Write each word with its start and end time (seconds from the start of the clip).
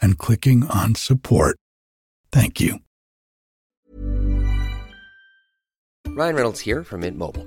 and 0.00 0.18
clicking 0.18 0.64
on 0.64 0.94
support. 0.94 1.58
Thank 2.32 2.60
you. 2.60 2.80
Ryan 6.08 6.34
Reynolds 6.34 6.60
here 6.60 6.82
from 6.82 7.00
Mint 7.00 7.18
Mobile. 7.18 7.46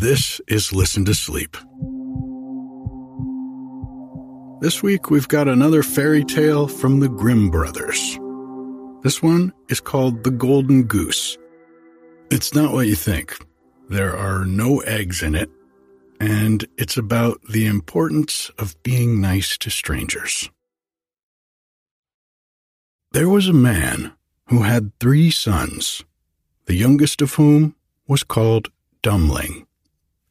this 0.00 0.40
is 0.48 0.72
Listen 0.72 1.04
to 1.04 1.12
Sleep. 1.12 1.58
This 4.62 4.82
week 4.82 5.10
we've 5.10 5.28
got 5.28 5.46
another 5.46 5.82
fairy 5.82 6.24
tale 6.24 6.68
from 6.68 7.00
the 7.00 7.08
Grimm 7.08 7.50
brothers. 7.50 8.18
This 9.02 9.22
one 9.22 9.52
is 9.68 9.78
called 9.78 10.24
The 10.24 10.30
Golden 10.30 10.84
Goose. 10.84 11.36
It's 12.30 12.54
not 12.54 12.72
what 12.72 12.86
you 12.86 12.94
think. 12.94 13.36
There 13.90 14.16
are 14.16 14.46
no 14.46 14.80
eggs 14.80 15.22
in 15.22 15.34
it, 15.34 15.50
and 16.18 16.64
it's 16.78 16.96
about 16.96 17.38
the 17.50 17.66
importance 17.66 18.50
of 18.58 18.82
being 18.82 19.20
nice 19.20 19.58
to 19.58 19.68
strangers. 19.68 20.48
There 23.12 23.28
was 23.28 23.48
a 23.48 23.52
man 23.52 24.12
who 24.46 24.62
had 24.62 24.98
three 24.98 25.30
sons, 25.30 26.04
the 26.64 26.74
youngest 26.74 27.20
of 27.20 27.34
whom 27.34 27.76
was 28.08 28.24
called 28.24 28.70
Dummling, 29.02 29.66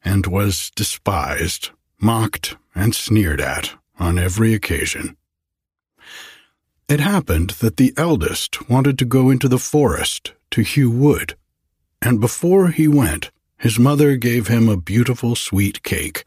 and 0.04 0.26
was 0.26 0.70
despised, 0.74 1.70
mocked, 2.00 2.56
and 2.74 2.94
sneered 2.94 3.40
at 3.40 3.74
on 3.98 4.18
every 4.18 4.54
occasion. 4.54 5.16
It 6.88 7.00
happened 7.00 7.50
that 7.60 7.76
the 7.76 7.92
eldest 7.96 8.68
wanted 8.68 8.98
to 8.98 9.04
go 9.04 9.30
into 9.30 9.48
the 9.48 9.58
forest 9.58 10.32
to 10.50 10.62
hew 10.62 10.90
wood, 10.90 11.36
and 12.02 12.20
before 12.20 12.68
he 12.68 12.88
went, 12.88 13.30
his 13.56 13.78
mother 13.78 14.16
gave 14.16 14.48
him 14.48 14.68
a 14.68 14.76
beautiful 14.76 15.36
sweet 15.36 15.82
cake 15.82 16.24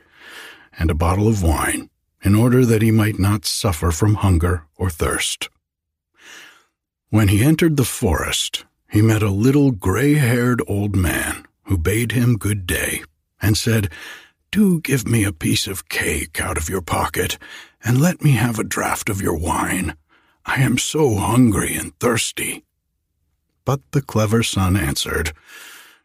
and 0.77 0.89
a 0.89 0.95
bottle 0.95 1.27
of 1.27 1.43
wine 1.43 1.89
in 2.23 2.35
order 2.35 2.65
that 2.65 2.81
he 2.81 2.91
might 2.91 3.19
not 3.19 3.45
suffer 3.45 3.91
from 3.91 4.15
hunger 4.15 4.65
or 4.77 4.89
thirst. 4.89 5.49
When 7.09 7.27
he 7.27 7.43
entered 7.43 7.75
the 7.75 7.83
forest, 7.83 8.65
he 8.89 9.01
met 9.01 9.21
a 9.21 9.29
little 9.29 9.71
gray 9.71 10.13
haired 10.13 10.61
old 10.67 10.95
man 10.95 11.45
who 11.63 11.77
bade 11.77 12.11
him 12.11 12.37
good 12.37 12.65
day 12.65 13.03
and 13.43 13.57
said, 13.57 13.91
Do 14.51 14.79
give 14.79 15.07
me 15.07 15.25
a 15.25 15.33
piece 15.33 15.67
of 15.67 15.89
cake 15.89 16.41
out 16.41 16.57
of 16.57 16.69
your 16.69 16.81
pocket 16.81 17.37
and 17.83 18.01
let 18.01 18.23
me 18.23 18.31
have 18.31 18.57
a 18.57 18.63
draught 18.63 19.09
of 19.09 19.21
your 19.21 19.37
wine. 19.37 19.95
I 20.45 20.61
am 20.61 20.77
so 20.77 21.15
hungry 21.15 21.75
and 21.75 21.97
thirsty. 21.99 22.63
But 23.65 23.81
the 23.91 24.01
clever 24.01 24.41
son 24.41 24.75
answered, 24.77 25.33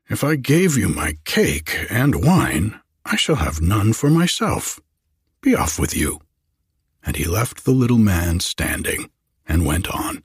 If 0.09 0.25
I 0.25 0.37
gave 0.37 0.76
you 0.76 0.88
my 0.88 1.15
cake 1.25 1.87
and 1.88 2.25
wine, 2.25 2.81
I 3.04 3.16
shall 3.16 3.37
have 3.37 3.60
none 3.60 3.93
for 3.93 4.10
myself. 4.10 4.81
Be 5.41 5.55
off 5.55 5.78
with 5.78 5.97
you. 5.97 6.20
And 7.05 7.16
he 7.16 7.25
left 7.25 7.65
the 7.65 7.70
little 7.70 7.99
man 7.99 8.41
standing 8.41 9.10
and 9.47 9.65
went 9.65 9.88
on. 9.88 10.25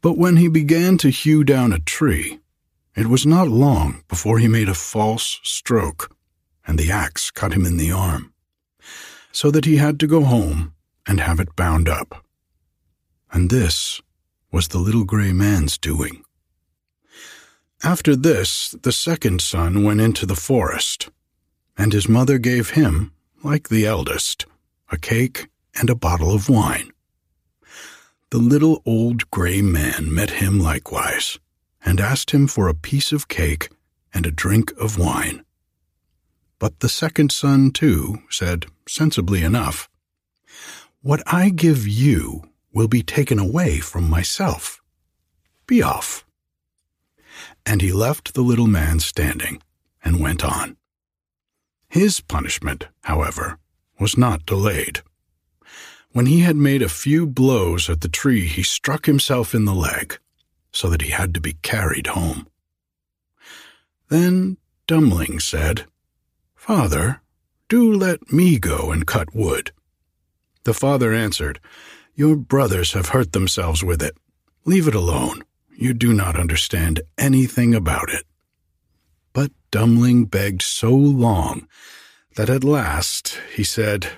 But 0.00 0.16
when 0.16 0.36
he 0.36 0.48
began 0.48 0.96
to 0.98 1.10
hew 1.10 1.42
down 1.42 1.72
a 1.72 1.80
tree, 1.80 2.38
it 2.98 3.06
was 3.06 3.24
not 3.24 3.46
long 3.46 4.02
before 4.08 4.40
he 4.40 4.48
made 4.48 4.68
a 4.68 4.74
false 4.74 5.38
stroke, 5.44 6.12
and 6.66 6.76
the 6.76 6.90
axe 6.90 7.30
cut 7.30 7.52
him 7.52 7.64
in 7.64 7.76
the 7.76 7.92
arm, 7.92 8.32
so 9.30 9.52
that 9.52 9.64
he 9.64 9.76
had 9.76 10.00
to 10.00 10.06
go 10.08 10.24
home 10.24 10.74
and 11.06 11.20
have 11.20 11.38
it 11.38 11.54
bound 11.54 11.88
up. 11.88 12.26
And 13.30 13.50
this 13.50 14.00
was 14.50 14.68
the 14.68 14.78
little 14.78 15.04
gray 15.04 15.32
man's 15.32 15.78
doing. 15.78 16.24
After 17.84 18.16
this, 18.16 18.74
the 18.82 18.90
second 18.90 19.42
son 19.42 19.84
went 19.84 20.00
into 20.00 20.26
the 20.26 20.34
forest, 20.34 21.08
and 21.76 21.92
his 21.92 22.08
mother 22.08 22.38
gave 22.38 22.70
him, 22.70 23.12
like 23.44 23.68
the 23.68 23.86
eldest, 23.86 24.44
a 24.90 24.98
cake 24.98 25.46
and 25.78 25.88
a 25.88 25.94
bottle 25.94 26.34
of 26.34 26.48
wine. 26.48 26.90
The 28.30 28.38
little 28.38 28.82
old 28.84 29.30
gray 29.30 29.62
man 29.62 30.12
met 30.12 30.30
him 30.42 30.58
likewise, 30.58 31.38
and 31.84 32.00
asked 32.00 32.32
him 32.32 32.46
for 32.46 32.68
a 32.68 32.74
piece 32.74 33.12
of 33.12 33.28
cake 33.28 33.70
and 34.12 34.26
a 34.26 34.30
drink 34.30 34.72
of 34.80 34.98
wine. 34.98 35.44
But 36.58 36.80
the 36.80 36.88
second 36.88 37.30
son, 37.30 37.70
too, 37.70 38.22
said, 38.30 38.66
sensibly 38.88 39.42
enough, 39.42 39.88
What 41.02 41.22
I 41.26 41.50
give 41.50 41.86
you 41.86 42.42
will 42.72 42.88
be 42.88 43.02
taken 43.02 43.38
away 43.38 43.78
from 43.78 44.08
myself. 44.10 44.80
Be 45.66 45.82
off. 45.82 46.24
And 47.64 47.80
he 47.80 47.92
left 47.92 48.34
the 48.34 48.42
little 48.42 48.66
man 48.66 48.98
standing 49.00 49.62
and 50.04 50.20
went 50.20 50.44
on. 50.44 50.76
His 51.88 52.20
punishment, 52.20 52.88
however, 53.02 53.58
was 54.00 54.18
not 54.18 54.46
delayed. 54.46 55.00
When 56.12 56.26
he 56.26 56.40
had 56.40 56.56
made 56.56 56.82
a 56.82 56.88
few 56.88 57.26
blows 57.26 57.88
at 57.88 58.00
the 58.00 58.08
tree, 58.08 58.46
he 58.46 58.62
struck 58.62 59.06
himself 59.06 59.54
in 59.54 59.64
the 59.64 59.74
leg, 59.74 60.18
so 60.72 60.88
that 60.88 61.02
he 61.02 61.10
had 61.10 61.34
to 61.34 61.40
be 61.40 61.54
carried 61.62 62.08
home. 62.08 62.46
Then 64.08 64.56
Dummling 64.86 65.40
said, 65.40 65.86
Father, 66.54 67.20
do 67.68 67.92
let 67.92 68.32
me 68.32 68.58
go 68.58 68.90
and 68.90 69.06
cut 69.06 69.34
wood. 69.34 69.72
The 70.64 70.74
father 70.74 71.12
answered, 71.12 71.60
Your 72.14 72.36
brothers 72.36 72.92
have 72.92 73.10
hurt 73.10 73.32
themselves 73.32 73.84
with 73.84 74.02
it. 74.02 74.16
Leave 74.64 74.88
it 74.88 74.94
alone. 74.94 75.42
You 75.76 75.94
do 75.94 76.12
not 76.12 76.38
understand 76.38 77.02
anything 77.16 77.74
about 77.74 78.10
it. 78.10 78.24
But 79.32 79.52
Dummling 79.70 80.30
begged 80.30 80.62
so 80.62 80.90
long 80.90 81.68
that 82.36 82.50
at 82.50 82.64
last 82.64 83.38
he 83.54 83.64
said, 83.64 84.08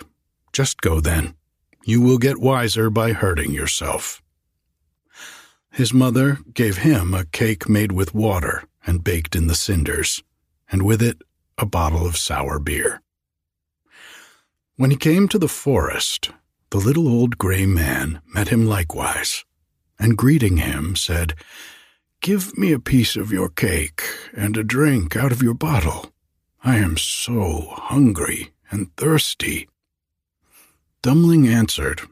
Just 0.52 0.80
go 0.80 1.00
then. 1.00 1.34
You 1.84 2.00
will 2.00 2.18
get 2.18 2.38
wiser 2.38 2.90
by 2.90 3.12
hurting 3.12 3.52
yourself. 3.52 4.22
His 5.70 5.94
mother 5.94 6.38
gave 6.52 6.78
him 6.78 7.14
a 7.14 7.24
cake 7.24 7.68
made 7.68 7.92
with 7.92 8.14
water 8.14 8.64
and 8.86 9.04
baked 9.04 9.36
in 9.36 9.46
the 9.46 9.54
cinders, 9.54 10.22
and 10.70 10.82
with 10.82 11.00
it 11.00 11.22
a 11.58 11.66
bottle 11.66 12.06
of 12.06 12.16
sour 12.16 12.58
beer. 12.58 13.02
When 14.76 14.90
he 14.90 14.96
came 14.96 15.28
to 15.28 15.38
the 15.38 15.48
forest, 15.48 16.30
the 16.70 16.78
little 16.78 17.08
old 17.08 17.38
gray 17.38 17.66
man 17.66 18.20
met 18.34 18.48
him 18.48 18.66
likewise, 18.66 19.44
and 19.98 20.16
greeting 20.16 20.56
him, 20.56 20.96
said, 20.96 21.34
Give 22.20 22.56
me 22.56 22.72
a 22.72 22.78
piece 22.78 23.16
of 23.16 23.32
your 23.32 23.48
cake 23.48 24.02
and 24.36 24.56
a 24.56 24.64
drink 24.64 25.16
out 25.16 25.32
of 25.32 25.42
your 25.42 25.54
bottle. 25.54 26.12
I 26.62 26.76
am 26.76 26.96
so 26.96 27.72
hungry 27.72 28.50
and 28.70 28.94
thirsty. 28.96 29.68
Dummling 31.02 31.48
answered, 31.48 32.02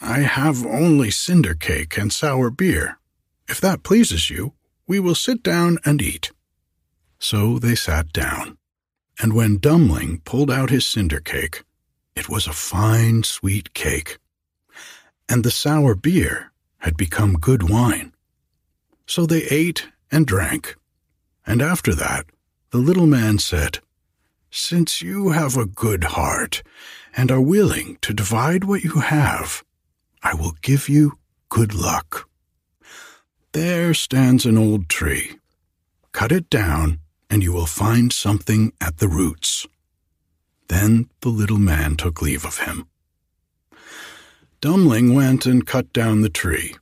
I 0.00 0.20
have 0.20 0.64
only 0.64 1.10
cinder 1.10 1.54
cake 1.54 1.98
and 1.98 2.12
sour 2.12 2.50
beer. 2.50 2.98
If 3.48 3.60
that 3.60 3.82
pleases 3.82 4.30
you, 4.30 4.52
we 4.86 5.00
will 5.00 5.14
sit 5.14 5.42
down 5.42 5.78
and 5.84 6.00
eat. 6.00 6.30
So 7.18 7.58
they 7.58 7.74
sat 7.74 8.12
down, 8.12 8.58
and 9.20 9.32
when 9.32 9.58
Dummling 9.58 10.20
pulled 10.24 10.50
out 10.50 10.70
his 10.70 10.86
cinder 10.86 11.20
cake, 11.20 11.64
it 12.14 12.28
was 12.28 12.46
a 12.46 12.52
fine, 12.52 13.22
sweet 13.22 13.74
cake, 13.74 14.18
and 15.28 15.44
the 15.44 15.50
sour 15.50 15.94
beer 15.94 16.52
had 16.78 16.96
become 16.96 17.34
good 17.34 17.68
wine. 17.68 18.12
So 19.06 19.26
they 19.26 19.44
ate 19.44 19.88
and 20.10 20.26
drank, 20.26 20.76
and 21.46 21.60
after 21.60 21.94
that 21.94 22.26
the 22.70 22.78
little 22.78 23.06
man 23.06 23.38
said, 23.38 23.78
Since 24.50 25.00
you 25.00 25.30
have 25.30 25.56
a 25.56 25.64
good 25.64 26.04
heart 26.04 26.62
and 27.16 27.30
are 27.30 27.40
willing 27.40 27.96
to 28.02 28.12
divide 28.12 28.64
what 28.64 28.84
you 28.84 29.00
have, 29.00 29.64
I 30.22 30.34
will 30.34 30.54
give 30.62 30.88
you 30.88 31.18
good 31.48 31.74
luck. 31.74 32.28
There 33.52 33.94
stands 33.94 34.44
an 34.44 34.58
old 34.58 34.88
tree. 34.88 35.36
Cut 36.12 36.32
it 36.32 36.50
down, 36.50 36.98
and 37.30 37.42
you 37.42 37.52
will 37.52 37.66
find 37.66 38.12
something 38.12 38.72
at 38.80 38.98
the 38.98 39.08
roots. 39.08 39.66
Then 40.68 41.08
the 41.20 41.28
little 41.28 41.58
man 41.58 41.96
took 41.96 42.20
leave 42.20 42.44
of 42.44 42.58
him. 42.58 42.86
Dummling 44.60 45.14
went 45.14 45.46
and 45.46 45.66
cut 45.66 45.92
down 45.92 46.22
the 46.22 46.28
tree, 46.28 46.74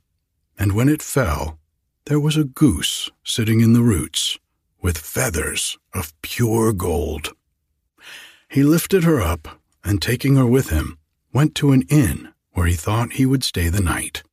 and 0.57 0.73
when 0.73 0.89
it 0.89 1.01
fell, 1.01 1.59
there 2.05 2.19
was 2.19 2.35
a 2.35 2.43
goose 2.43 3.09
sitting 3.23 3.59
in 3.59 3.73
the 3.73 3.83
roots, 3.83 4.39
with 4.81 4.97
feathers 4.97 5.77
of 5.93 6.19
pure 6.21 6.73
gold. 6.73 7.33
He 8.49 8.63
lifted 8.63 9.03
her 9.03 9.21
up, 9.21 9.59
and 9.83 10.01
taking 10.01 10.35
her 10.35 10.45
with 10.45 10.69
him, 10.69 10.97
went 11.31 11.53
to 11.55 11.71
an 11.71 11.83
inn 11.89 12.33
where 12.57 12.65
he 12.65 12.73
thought 12.73 13.13
he 13.13 13.25
would 13.27 13.43
stay 13.43 13.69
the 13.69 13.79
night. 13.79 14.23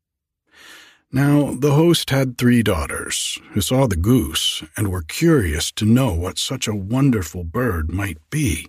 Now, 1.12 1.52
the 1.52 1.74
host 1.74 2.08
had 2.08 2.38
three 2.38 2.62
daughters 2.62 3.38
who 3.50 3.60
saw 3.60 3.86
the 3.86 3.96
goose 3.96 4.62
and 4.78 4.88
were 4.88 5.02
curious 5.02 5.70
to 5.72 5.84
know 5.84 6.14
what 6.14 6.38
such 6.38 6.66
a 6.66 6.74
wonderful 6.74 7.44
bird 7.44 7.92
might 7.92 8.16
be, 8.30 8.68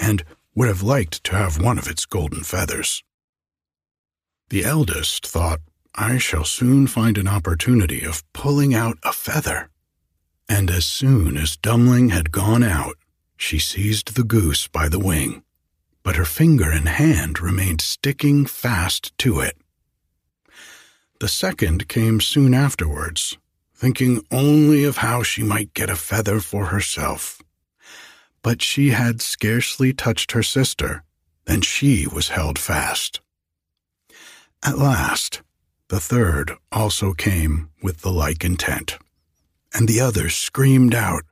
and 0.00 0.24
would 0.56 0.66
have 0.66 0.82
liked 0.82 1.22
to 1.22 1.36
have 1.36 1.62
one 1.62 1.78
of 1.78 1.86
its 1.86 2.04
golden 2.06 2.42
feathers. 2.42 3.04
The 4.48 4.64
eldest 4.64 5.28
thought, 5.28 5.60
I 5.94 6.18
shall 6.18 6.44
soon 6.44 6.88
find 6.88 7.16
an 7.18 7.28
opportunity 7.28 8.02
of 8.02 8.24
pulling 8.32 8.74
out 8.74 8.98
a 9.04 9.12
feather. 9.12 9.70
And 10.48 10.70
as 10.70 10.86
soon 10.86 11.36
as 11.36 11.56
Dummling 11.56 12.10
had 12.10 12.32
gone 12.32 12.64
out, 12.64 12.96
she 13.36 13.60
seized 13.60 14.16
the 14.16 14.24
goose 14.24 14.66
by 14.66 14.88
the 14.88 14.98
wing, 14.98 15.44
but 16.02 16.16
her 16.16 16.24
finger 16.24 16.70
and 16.70 16.88
hand 16.88 17.40
remained 17.40 17.80
sticking 17.80 18.46
fast 18.46 19.16
to 19.18 19.40
it. 19.40 19.56
The 21.20 21.28
second 21.28 21.88
came 21.88 22.20
soon 22.20 22.52
afterwards, 22.54 23.38
thinking 23.74 24.24
only 24.30 24.84
of 24.84 24.98
how 24.98 25.22
she 25.22 25.42
might 25.42 25.74
get 25.74 25.90
a 25.90 25.96
feather 25.96 26.40
for 26.40 26.66
herself. 26.66 27.40
But 28.42 28.60
she 28.60 28.90
had 28.90 29.22
scarcely 29.22 29.92
touched 29.92 30.32
her 30.32 30.42
sister 30.42 31.04
than 31.44 31.60
she 31.60 32.06
was 32.06 32.30
held 32.30 32.58
fast. 32.58 33.20
At 34.64 34.78
last, 34.78 35.42
the 35.88 36.00
third 36.00 36.52
also 36.70 37.12
came 37.12 37.70
with 37.82 38.00
the 38.00 38.12
like 38.12 38.44
intent, 38.44 38.98
and 39.74 39.86
the 39.86 40.00
others 40.00 40.34
screamed 40.34 40.94
out, 40.94 41.24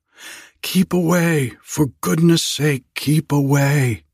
Keep 0.62 0.92
away! 0.92 1.54
For 1.62 1.86
goodness 2.00 2.42
sake, 2.42 2.84
keep 2.94 3.32
away! 3.32 4.04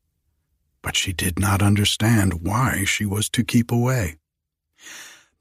But 0.86 0.94
she 0.94 1.12
did 1.12 1.40
not 1.40 1.62
understand 1.62 2.42
why 2.42 2.84
she 2.84 3.04
was 3.04 3.28
to 3.30 3.42
keep 3.42 3.72
away. 3.72 4.18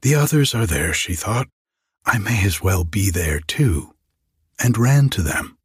The 0.02 0.16
others 0.16 0.56
are 0.56 0.66
there, 0.66 0.92
she 0.92 1.14
thought. 1.14 1.50
I 2.04 2.18
may 2.18 2.44
as 2.44 2.64
well 2.64 2.84
be 2.84 3.12
there 3.12 3.40
too, 3.40 3.94
and 4.58 4.76
ran 4.76 5.10
to 5.10 5.22
them. 5.22 5.60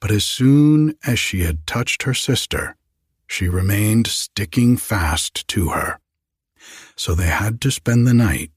But 0.00 0.10
as 0.10 0.26
soon 0.26 0.98
as 1.06 1.18
she 1.18 1.44
had 1.44 1.66
touched 1.66 2.02
her 2.02 2.12
sister, 2.12 2.76
she 3.26 3.48
remained 3.48 4.06
sticking 4.06 4.76
fast 4.76 5.48
to 5.48 5.70
her. 5.70 5.98
So 6.94 7.14
they 7.14 7.28
had 7.28 7.62
to 7.62 7.70
spend 7.70 8.06
the 8.06 8.12
night 8.12 8.50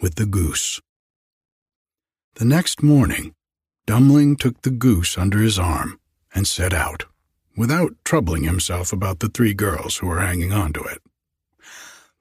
with 0.00 0.14
the 0.14 0.24
goose. 0.24 0.80
The 2.36 2.46
next 2.46 2.82
morning, 2.82 3.34
Dummling 3.86 4.38
took 4.38 4.62
the 4.62 4.70
goose 4.70 5.18
under 5.18 5.40
his 5.40 5.58
arm 5.58 6.00
and 6.34 6.48
set 6.48 6.72
out, 6.72 7.04
without 7.56 7.92
troubling 8.04 8.44
himself 8.44 8.92
about 8.92 9.20
the 9.20 9.28
three 9.28 9.54
girls 9.54 9.96
who 9.96 10.06
were 10.06 10.20
hanging 10.20 10.52
on 10.52 10.72
to 10.72 10.82
it. 10.82 11.00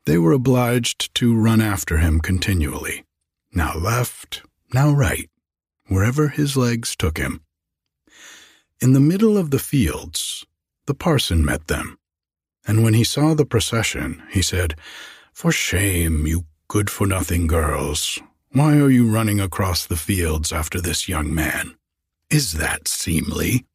They 0.06 0.18
were 0.18 0.34
obliged 0.34 1.14
to 1.16 1.36
run 1.36 1.62
after 1.62 1.98
him 1.98 2.20
continually, 2.20 3.06
now 3.54 3.76
left, 3.76 4.44
now 4.74 4.92
right, 4.92 5.30
wherever 5.88 6.30
his 6.30 6.58
legs 6.58 6.96
took 6.96 7.18
him. 7.18 7.42
In 8.82 8.94
the 8.94 9.00
middle 9.00 9.38
of 9.38 9.52
the 9.52 9.60
fields, 9.60 10.46
the 10.88 10.94
parson 10.94 11.46
met 11.46 11.68
them, 11.68 11.98
and 12.68 12.84
when 12.84 12.94
he 12.94 13.04
saw 13.04 13.34
the 13.34 13.46
procession, 13.46 14.22
he 14.30 14.42
said, 14.42 14.76
For 15.34 15.52
shame, 15.52 16.28
you 16.28 16.46
good 16.68 16.90
for 16.90 17.08
nothing 17.08 17.48
girls. 17.48 18.20
Why 18.52 18.78
are 18.78 18.90
you 18.90 19.10
running 19.10 19.40
across 19.40 19.86
the 19.86 19.96
fields 19.96 20.52
after 20.52 20.82
this 20.82 21.08
young 21.08 21.34
man? 21.34 21.76
Is 22.30 22.54
that 22.54 22.88
seemly? 22.88 23.66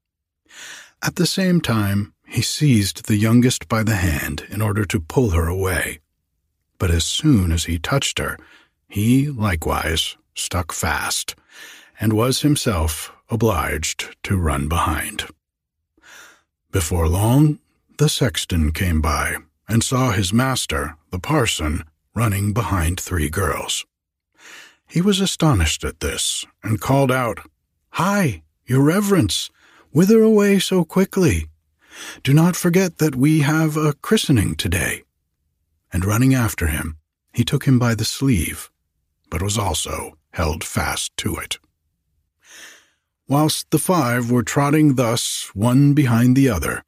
At 1.03 1.17
the 1.17 1.27
same 1.27 1.61
time, 1.61 2.13
he 2.27 2.43
seized 2.43 3.07
the 3.07 3.17
youngest 3.17 3.69
by 3.69 3.83
the 3.83 3.97
hand 3.97 4.45
in 4.51 4.61
order 4.61 4.85
to 4.85 5.01
pull 5.01 5.31
her 5.31 5.47
away 5.47 6.01
but 6.79 6.91
as 6.91 7.05
soon 7.05 7.53
as 7.53 7.65
he 7.65 7.79
touched 7.79 8.19
her, 8.19 8.39
he 8.89 9.29
likewise 9.29 10.17
stuck 10.35 10.73
fast, 10.73 11.35
and 12.01 12.13
was 12.13 12.43
himself 12.43 13.13
obliged 13.29 14.17
to 14.23 14.37
run 14.37 14.69
behind. 14.69 15.27
Before 16.71 17.09
long, 17.09 17.59
the 17.99 18.09
sexton 18.09 18.71
came 18.71 19.01
by 19.01 19.37
and 19.69 19.83
saw 19.83 20.13
his 20.13 20.33
master, 20.33 20.97
the 21.11 21.19
parson, 21.19 21.85
running 22.15 22.53
behind 22.53 23.01
three 23.01 23.29
girls. 23.29 23.85
He 24.89 25.03
was 25.03 25.21
astonished 25.21 25.85
at 25.85 26.01
this, 26.01 26.47
and 26.63 26.81
called 26.81 27.11
out, 27.11 27.41
Hi, 27.91 28.43
your 28.65 28.83
reverence, 28.83 29.51
whither 29.93 30.23
away 30.23 30.59
so 30.59 30.85
quickly? 30.85 31.47
Do 32.23 32.33
not 32.33 32.57
forget 32.57 32.99
that 32.99 33.17
we 33.17 33.41
have 33.41 33.77
a 33.77 33.95
christening 33.95 34.55
today 34.55 35.03
and 35.93 36.05
running 36.05 36.35
after 36.35 36.67
him, 36.67 36.97
he 37.33 37.45
took 37.45 37.65
him 37.65 37.79
by 37.79 37.95
the 37.95 38.05
sleeve, 38.05 38.71
but 39.31 39.43
was 39.43 39.59
also 39.59 40.19
held 40.33 40.65
fast 40.65 41.17
to 41.19 41.37
it. 41.37 41.59
Whilst 43.29 43.71
the 43.71 43.79
five 43.79 44.31
were 44.31 44.43
trotting 44.43 44.95
thus 44.95 45.51
one 45.55 45.95
behind 45.95 46.37
the 46.37 46.49
other, 46.49 46.83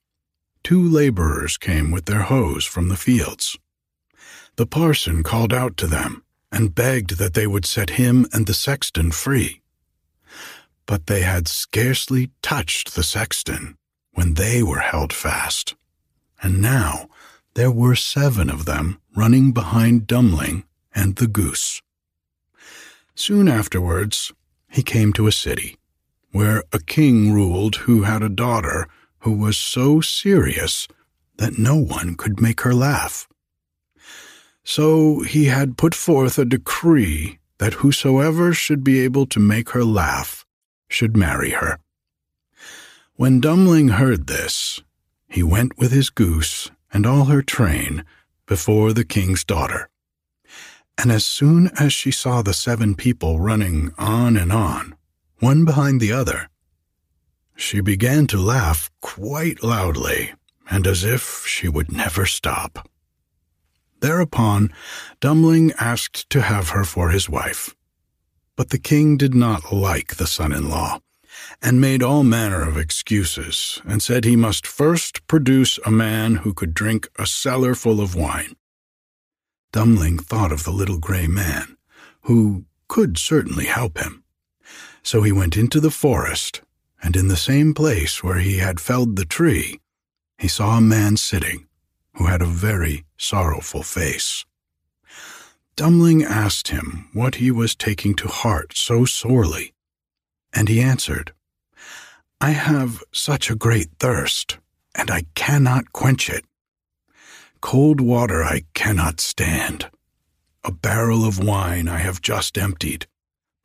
two 0.62 0.82
laborers 0.82 1.56
came 1.56 1.90
with 1.90 2.06
their 2.06 2.22
hoes 2.22 2.64
from 2.64 2.88
the 2.88 2.96
fields. 2.96 3.58
The 4.56 4.66
parson 4.66 5.22
called 5.22 5.52
out 5.52 5.76
to 5.78 5.86
them 5.86 6.24
and 6.52 6.74
begged 6.74 7.18
that 7.18 7.34
they 7.34 7.46
would 7.46 7.64
set 7.64 7.90
him 7.90 8.26
and 8.32 8.46
the 8.46 8.54
sexton 8.54 9.10
free. 9.10 9.62
But 10.86 11.06
they 11.06 11.22
had 11.22 11.48
scarcely 11.48 12.30
touched 12.42 12.94
the 12.94 13.02
sexton 13.02 13.76
when 14.12 14.34
they 14.34 14.62
were 14.62 14.80
held 14.80 15.12
fast, 15.12 15.74
and 16.42 16.60
now 16.60 17.08
there 17.54 17.70
were 17.70 17.94
seven 17.94 18.50
of 18.50 18.64
them 18.64 19.00
running 19.14 19.52
behind 19.52 20.06
Dummling 20.06 20.64
and 20.94 21.16
the 21.16 21.26
goose. 21.26 21.80
Soon 23.14 23.48
afterwards, 23.48 24.32
he 24.68 24.82
came 24.82 25.12
to 25.12 25.26
a 25.26 25.32
city 25.32 25.76
where 26.32 26.62
a 26.72 26.78
king 26.78 27.32
ruled 27.32 27.76
who 27.76 28.02
had 28.02 28.22
a 28.22 28.28
daughter 28.28 28.86
who 29.20 29.32
was 29.32 29.56
so 29.56 30.00
serious 30.00 30.86
that 31.36 31.58
no 31.58 31.76
one 31.76 32.14
could 32.14 32.40
make 32.40 32.60
her 32.60 32.74
laugh. 32.74 33.28
So 34.62 35.20
he 35.20 35.46
had 35.46 35.76
put 35.76 35.94
forth 35.94 36.38
a 36.38 36.44
decree 36.44 37.38
that 37.58 37.74
whosoever 37.74 38.52
should 38.52 38.84
be 38.84 39.00
able 39.00 39.26
to 39.26 39.40
make 39.40 39.70
her 39.70 39.84
laugh 39.84 40.39
should 40.90 41.16
marry 41.16 41.50
her. 41.52 41.78
When 43.14 43.40
Dummling 43.40 43.90
heard 43.90 44.26
this, 44.26 44.82
he 45.28 45.42
went 45.42 45.78
with 45.78 45.92
his 45.92 46.10
goose 46.10 46.70
and 46.92 47.06
all 47.06 47.26
her 47.26 47.42
train 47.42 48.04
before 48.46 48.92
the 48.92 49.04
king's 49.04 49.44
daughter. 49.44 49.88
And 50.98 51.10
as 51.10 51.24
soon 51.24 51.70
as 51.78 51.94
she 51.94 52.10
saw 52.10 52.42
the 52.42 52.52
seven 52.52 52.94
people 52.94 53.40
running 53.40 53.92
on 53.96 54.36
and 54.36 54.52
on, 54.52 54.96
one 55.38 55.64
behind 55.64 56.00
the 56.00 56.12
other, 56.12 56.48
she 57.56 57.80
began 57.80 58.26
to 58.26 58.38
laugh 58.38 58.90
quite 59.00 59.62
loudly 59.62 60.32
and 60.70 60.86
as 60.86 61.04
if 61.04 61.46
she 61.46 61.68
would 61.68 61.92
never 61.92 62.26
stop. 62.26 62.88
Thereupon, 64.00 64.72
Dummling 65.20 65.72
asked 65.78 66.28
to 66.30 66.40
have 66.40 66.70
her 66.70 66.84
for 66.84 67.10
his 67.10 67.28
wife. 67.28 67.74
But 68.60 68.68
the 68.68 68.78
king 68.78 69.16
did 69.16 69.34
not 69.34 69.72
like 69.72 70.16
the 70.16 70.26
son 70.26 70.52
in 70.52 70.68
law, 70.68 71.00
and 71.62 71.80
made 71.80 72.02
all 72.02 72.22
manner 72.22 72.60
of 72.68 72.76
excuses, 72.76 73.80
and 73.86 74.02
said 74.02 74.26
he 74.26 74.36
must 74.36 74.66
first 74.66 75.26
produce 75.26 75.78
a 75.86 75.90
man 75.90 76.34
who 76.34 76.52
could 76.52 76.74
drink 76.74 77.08
a 77.16 77.24
cellar 77.26 77.74
full 77.74 78.02
of 78.02 78.14
wine. 78.14 78.56
Dummling 79.72 80.18
thought 80.18 80.52
of 80.52 80.64
the 80.64 80.72
little 80.72 80.98
gray 80.98 81.26
man, 81.26 81.78
who 82.24 82.66
could 82.86 83.16
certainly 83.16 83.64
help 83.64 83.96
him. 83.96 84.24
So 85.02 85.22
he 85.22 85.32
went 85.32 85.56
into 85.56 85.80
the 85.80 85.90
forest, 85.90 86.60
and 87.02 87.16
in 87.16 87.28
the 87.28 87.38
same 87.38 87.72
place 87.72 88.22
where 88.22 88.40
he 88.40 88.58
had 88.58 88.78
felled 88.78 89.16
the 89.16 89.24
tree, 89.24 89.80
he 90.36 90.48
saw 90.48 90.76
a 90.76 90.82
man 90.82 91.16
sitting 91.16 91.66
who 92.16 92.26
had 92.26 92.42
a 92.42 92.56
very 92.66 93.06
sorrowful 93.16 93.82
face. 93.82 94.44
Dummling 95.76 96.22
asked 96.22 96.68
him 96.68 97.08
what 97.12 97.36
he 97.36 97.50
was 97.50 97.74
taking 97.74 98.14
to 98.16 98.28
heart 98.28 98.76
so 98.76 99.04
sorely, 99.04 99.72
and 100.52 100.68
he 100.68 100.80
answered, 100.80 101.32
I 102.40 102.50
have 102.50 103.02
such 103.12 103.50
a 103.50 103.54
great 103.54 103.88
thirst, 103.98 104.58
and 104.94 105.10
I 105.10 105.24
cannot 105.34 105.92
quench 105.92 106.28
it. 106.30 106.44
Cold 107.60 108.00
water 108.00 108.42
I 108.42 108.64
cannot 108.74 109.20
stand. 109.20 109.90
A 110.64 110.72
barrel 110.72 111.24
of 111.24 111.42
wine 111.42 111.88
I 111.88 111.98
have 111.98 112.20
just 112.20 112.56
emptied, 112.58 113.06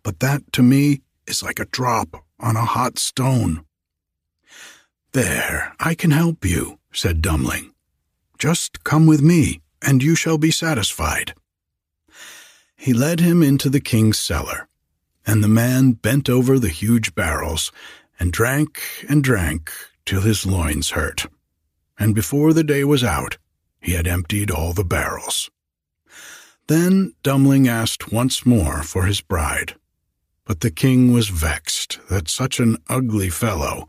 but 0.04 0.20
that 0.20 0.52
to 0.54 0.64
me 0.64 1.02
is 1.28 1.44
like 1.44 1.60
a 1.60 1.66
drop 1.66 2.24
on 2.40 2.56
a 2.56 2.66
hot 2.66 3.00
stone. 3.00 3.66
There, 5.14 5.74
I 5.80 5.96
can 5.96 6.12
help 6.12 6.44
you, 6.44 6.80
said 6.92 7.22
Dummling. 7.22 7.72
Just 8.38 8.84
come 8.84 9.08
with 9.08 9.22
me, 9.22 9.62
and 9.82 10.04
you 10.04 10.16
shall 10.16 10.38
be 10.38 10.52
satisfied. 10.52 11.34
He 12.76 12.94
led 12.94 13.20
him 13.20 13.42
into 13.42 13.70
the 13.70 13.80
king's 13.80 14.20
cellar, 14.20 14.68
and 15.26 15.44
the 15.44 15.48
man 15.48 15.94
bent 15.94 16.30
over 16.30 16.60
the 16.60 16.70
huge 16.70 17.16
barrels 17.16 17.72
and 18.20 18.32
drank 18.32 18.82
and 19.10 19.24
drank 19.24 19.72
till 20.06 20.22
his 20.22 20.46
loins 20.46 20.92
hurt. 20.92 21.28
And 21.98 22.14
before 22.14 22.54
the 22.54 22.64
day 22.64 22.84
was 22.84 23.04
out, 23.04 23.38
he 23.80 23.94
had 23.94 24.08
emptied 24.08 24.52
all 24.52 24.74
the 24.74 24.84
barrels. 24.84 25.50
Then 26.68 27.14
Dummling 27.24 27.68
asked 27.68 28.12
once 28.12 28.46
more 28.46 28.82
for 28.82 29.06
his 29.06 29.22
bride, 29.22 29.76
but 30.46 30.62
the 30.62 30.72
king 30.72 31.14
was 31.14 31.30
vexed 31.30 32.00
that 32.10 32.28
such 32.28 32.60
an 32.60 32.78
ugly 32.90 33.30
fellow, 33.30 33.88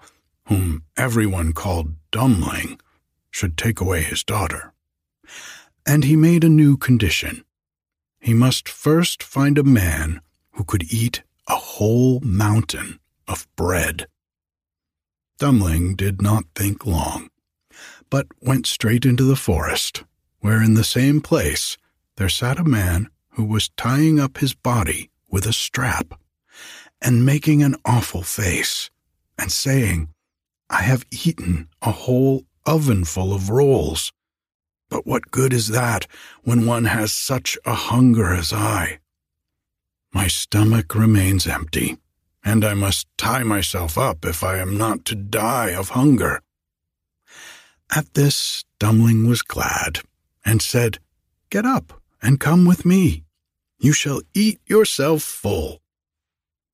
whom 0.48 0.84
everyone 0.96 1.52
called 1.52 1.94
Dummling, 2.12 2.78
should 3.30 3.56
take 3.56 3.80
away 3.80 4.02
his 4.02 4.22
daughter. 4.22 4.72
And 5.86 6.04
he 6.04 6.16
made 6.16 6.44
a 6.44 6.48
new 6.48 6.76
condition. 6.76 7.45
He 8.20 8.34
must 8.34 8.68
first 8.68 9.22
find 9.22 9.58
a 9.58 9.64
man 9.64 10.20
who 10.52 10.64
could 10.64 10.92
eat 10.92 11.22
a 11.48 11.54
whole 11.54 12.20
mountain 12.20 12.98
of 13.28 13.46
bread. 13.56 14.06
Dummling 15.38 15.96
did 15.96 16.22
not 16.22 16.44
think 16.54 16.86
long, 16.86 17.28
but 18.10 18.26
went 18.40 18.66
straight 18.66 19.04
into 19.04 19.24
the 19.24 19.36
forest, 19.36 20.04
where 20.40 20.62
in 20.62 20.74
the 20.74 20.84
same 20.84 21.20
place 21.20 21.76
there 22.16 22.28
sat 22.28 22.58
a 22.58 22.64
man 22.64 23.08
who 23.30 23.44
was 23.44 23.68
tying 23.76 24.18
up 24.18 24.38
his 24.38 24.54
body 24.54 25.10
with 25.30 25.46
a 25.46 25.52
strap 25.52 26.18
and 27.02 27.26
making 27.26 27.62
an 27.62 27.76
awful 27.84 28.22
face, 28.22 28.90
and 29.38 29.52
saying, 29.52 30.08
I 30.70 30.82
have 30.82 31.04
eaten 31.10 31.68
a 31.82 31.92
whole 31.92 32.44
ovenful 32.64 33.34
of 33.34 33.50
rolls. 33.50 34.12
But 34.88 35.06
what 35.06 35.30
good 35.30 35.52
is 35.52 35.68
that 35.68 36.06
when 36.42 36.66
one 36.66 36.84
has 36.84 37.12
such 37.12 37.58
a 37.64 37.74
hunger 37.74 38.32
as 38.32 38.52
I? 38.52 39.00
My 40.12 40.28
stomach 40.28 40.94
remains 40.94 41.46
empty, 41.46 41.98
and 42.44 42.64
I 42.64 42.74
must 42.74 43.08
tie 43.18 43.42
myself 43.42 43.98
up 43.98 44.24
if 44.24 44.44
I 44.44 44.58
am 44.58 44.78
not 44.78 45.04
to 45.06 45.14
die 45.14 45.70
of 45.70 45.90
hunger. 45.90 46.40
At 47.94 48.14
this, 48.14 48.64
Dummling 48.78 49.26
was 49.28 49.42
glad, 49.42 50.00
and 50.44 50.62
said, 50.62 50.98
Get 51.50 51.66
up 51.66 52.00
and 52.22 52.40
come 52.40 52.64
with 52.64 52.84
me. 52.84 53.24
You 53.78 53.92
shall 53.92 54.22
eat 54.34 54.60
yourself 54.66 55.22
full. 55.22 55.80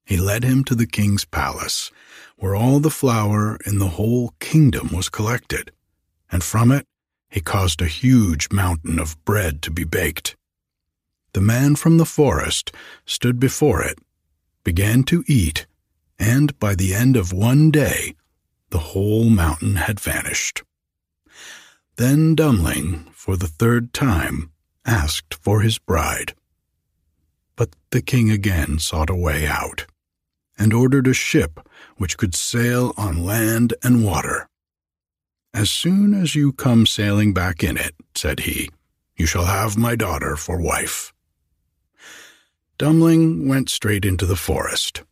He 0.05 0.17
led 0.17 0.45
him 0.45 0.65
to 0.65 0.75
the 0.75 0.87
king's 0.87 1.25
palace, 1.25 1.91
where 2.37 2.55
all 2.55 2.81
the 2.81 2.91
flour 2.91 3.59
in 3.67 3.79
the 3.79 3.89
whole 3.97 4.35
kingdom 4.41 4.91
was 4.93 5.09
collected, 5.09 5.73
and 6.31 6.43
from 6.43 6.71
it 6.71 6.87
he 7.33 7.41
caused 7.41 7.81
a 7.81 7.87
huge 7.87 8.53
mountain 8.53 8.99
of 8.99 9.17
bread 9.25 9.63
to 9.63 9.71
be 9.71 9.85
baked. 9.85 10.37
The 11.33 11.41
man 11.41 11.77
from 11.77 11.97
the 11.97 12.05
forest 12.05 12.73
stood 13.07 13.41
before 13.41 13.83
it, 13.83 13.99
began 14.65 15.03
to 15.05 15.25
eat, 15.27 15.67
and 16.19 16.57
by 16.59 16.75
the 16.75 16.95
end 16.95 17.17
of 17.17 17.33
one 17.33 17.71
day 17.71 18.15
the 18.69 18.93
whole 18.93 19.31
mountain 19.31 19.77
had 19.77 19.99
vanished. 19.99 20.63
Then 21.97 22.35
Dummling, 22.35 23.11
for 23.13 23.39
the 23.39 23.49
third 23.49 23.95
time, 23.95 24.51
asked 24.85 25.33
for 25.33 25.63
his 25.63 25.79
bride. 25.79 26.35
But 27.57 27.75
the 27.93 28.03
king 28.03 28.31
again 28.31 28.79
sought 28.79 29.09
a 29.09 29.15
way 29.15 29.47
out, 29.47 29.87
and 30.59 30.75
ordered 30.75 31.07
a 31.07 31.15
ship 31.15 31.67
which 31.97 32.19
could 32.19 32.35
sail 32.35 32.93
on 32.99 33.25
land 33.25 33.73
and 33.83 34.05
water. 34.05 34.49
As 35.55 35.71
soon 35.71 36.15
as 36.15 36.35
you 36.35 36.53
come 36.53 36.87
sailing 36.87 37.35
back 37.35 37.63
in 37.63 37.77
it, 37.77 37.95
said 38.15 38.41
he, 38.41 38.71
you 39.17 39.27
shall 39.27 39.45
have 39.45 39.77
my 39.77 39.95
daughter 39.95 40.35
for 40.37 40.61
wife. 40.61 41.13
Dummling 42.79 43.49
went 43.49 43.69
straight 43.69 44.05
into 44.05 44.25
the 44.25 44.37
forest, 44.37 45.03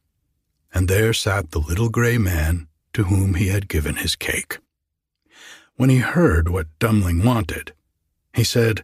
and 0.72 0.88
there 0.88 1.12
sat 1.12 1.50
the 1.50 1.58
little 1.58 1.90
gray 1.90 2.16
man 2.16 2.68
to 2.94 3.04
whom 3.04 3.34
he 3.34 3.48
had 3.48 3.68
given 3.68 3.96
his 3.96 4.16
cake. 4.16 4.58
When 5.76 5.90
he 5.90 5.98
heard 5.98 6.48
what 6.48 6.78
Dummling 6.78 7.22
wanted, 7.22 7.74
he 8.32 8.44
said, 8.44 8.82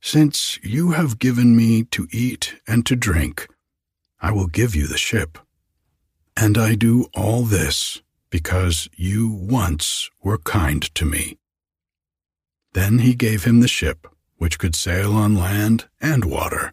Since 0.00 0.58
you 0.62 0.92
have 0.92 1.18
given 1.18 1.56
me 1.56 1.82
to 1.84 2.06
eat 2.12 2.60
and 2.66 2.86
to 2.86 2.96
drink, 2.96 3.48
I 4.20 4.30
will 4.30 4.46
give 4.46 4.76
you 4.76 4.86
the 4.86 4.98
ship. 4.98 5.38
And 6.36 6.56
I 6.56 6.76
do 6.76 7.06
all 7.12 7.42
this 7.42 8.01
because 8.32 8.88
you 8.96 9.28
once 9.28 10.08
were 10.22 10.38
kind 10.38 10.82
to 10.94 11.04
me. 11.04 11.38
Then 12.72 13.00
he 13.00 13.14
gave 13.14 13.44
him 13.44 13.60
the 13.60 13.68
ship, 13.68 14.08
which 14.38 14.58
could 14.58 14.74
sail 14.74 15.12
on 15.12 15.36
land 15.36 15.84
and 16.00 16.24
water, 16.24 16.72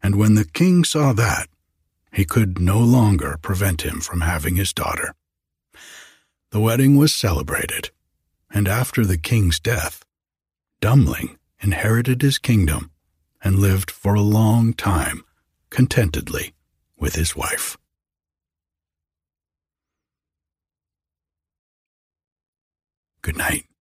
and 0.00 0.14
when 0.14 0.36
the 0.36 0.44
king 0.44 0.84
saw 0.84 1.12
that, 1.12 1.48
he 2.12 2.24
could 2.24 2.60
no 2.60 2.78
longer 2.78 3.36
prevent 3.42 3.82
him 3.82 4.00
from 4.00 4.20
having 4.20 4.54
his 4.54 4.72
daughter. 4.72 5.12
The 6.50 6.60
wedding 6.60 6.96
was 6.96 7.12
celebrated, 7.12 7.90
and 8.48 8.68
after 8.68 9.04
the 9.04 9.18
king's 9.18 9.58
death, 9.58 10.04
Dummling 10.80 11.36
inherited 11.60 12.22
his 12.22 12.38
kingdom 12.38 12.92
and 13.42 13.58
lived 13.58 13.90
for 13.90 14.14
a 14.14 14.20
long 14.20 14.72
time 14.72 15.24
contentedly 15.68 16.54
with 16.96 17.16
his 17.16 17.34
wife. 17.34 17.76
Good 23.22 23.36
night. 23.36 23.71